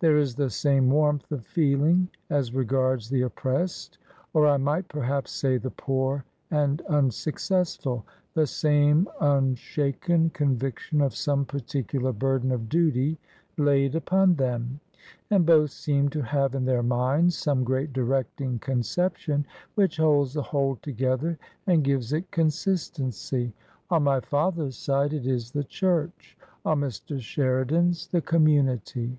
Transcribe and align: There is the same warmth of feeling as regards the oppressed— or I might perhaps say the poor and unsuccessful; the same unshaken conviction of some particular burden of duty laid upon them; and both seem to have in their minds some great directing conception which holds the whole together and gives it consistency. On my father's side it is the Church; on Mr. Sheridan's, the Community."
There 0.00 0.16
is 0.16 0.34
the 0.34 0.50
same 0.50 0.90
warmth 0.90 1.30
of 1.30 1.46
feeling 1.46 2.08
as 2.30 2.52
regards 2.52 3.08
the 3.08 3.22
oppressed— 3.22 3.98
or 4.34 4.44
I 4.48 4.56
might 4.56 4.88
perhaps 4.88 5.30
say 5.30 5.56
the 5.56 5.70
poor 5.70 6.24
and 6.50 6.80
unsuccessful; 6.88 8.04
the 8.34 8.48
same 8.48 9.06
unshaken 9.20 10.30
conviction 10.30 11.00
of 11.00 11.14
some 11.14 11.44
particular 11.44 12.12
burden 12.12 12.50
of 12.50 12.68
duty 12.68 13.20
laid 13.56 13.94
upon 13.94 14.34
them; 14.34 14.80
and 15.30 15.46
both 15.46 15.70
seem 15.70 16.08
to 16.08 16.22
have 16.22 16.56
in 16.56 16.64
their 16.64 16.82
minds 16.82 17.38
some 17.38 17.62
great 17.62 17.92
directing 17.92 18.58
conception 18.58 19.46
which 19.76 19.98
holds 19.98 20.32
the 20.34 20.42
whole 20.42 20.74
together 20.82 21.38
and 21.68 21.84
gives 21.84 22.12
it 22.12 22.28
consistency. 22.32 23.54
On 23.90 24.02
my 24.02 24.18
father's 24.18 24.76
side 24.76 25.12
it 25.12 25.24
is 25.24 25.52
the 25.52 25.62
Church; 25.62 26.36
on 26.64 26.80
Mr. 26.80 27.20
Sheridan's, 27.20 28.08
the 28.08 28.20
Community." 28.20 29.16